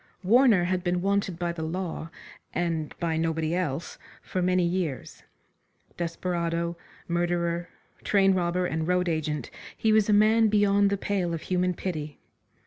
[0.23, 2.09] Warner had been wanted by the law,
[2.55, 5.21] and by nobody else, for many years.
[5.95, 6.75] Desperado,
[7.07, 7.69] murderer,
[8.03, 12.17] train robber and road agent, he was a man beyond the pale of human pity.